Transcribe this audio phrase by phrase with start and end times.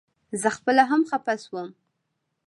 [0.41, 1.69] زه خپله هم خپه شوم.